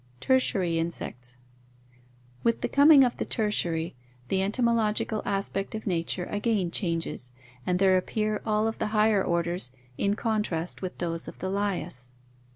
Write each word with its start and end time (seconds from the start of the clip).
Tertiary 0.19 0.79
Insects.— 0.79 1.37
With 2.43 2.61
the 2.61 2.67
coming 2.67 3.03
of 3.03 3.17
the 3.17 3.23
Tertiary 3.23 3.93
the 4.29 4.37
entomo 4.39 4.73
458 4.73 4.73
ORGANIC 4.73 4.73
EVOLUTION 4.73 4.75
logical 4.75 5.21
aspect 5.25 5.75
of 5.75 5.85
nature 5.85 6.23
again 6.25 6.71
changes 6.71 7.31
and 7.67 7.77
there 7.77 7.95
appear 7.99 8.41
all 8.43 8.67
of 8.67 8.79
the 8.79 8.87
higher 8.97 9.23
orders 9.23 9.75
in 9.99 10.15
contrast 10.15 10.81
with 10.81 10.97
those 10.97 11.27
of 11.27 11.37
the 11.37 11.51
Lias. 11.51 12.09